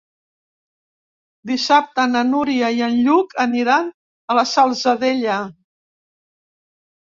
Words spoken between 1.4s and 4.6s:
Dissabte na Núria i en Lluc aniran a la